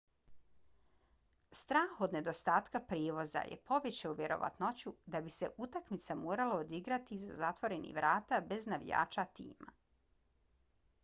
[1.57, 7.95] strah od nedostatka prijevoza je povećao vjerovatnoću da bi se utakmica morala odigrati iza zatvorenih
[8.01, 9.73] vrata bez navijača tima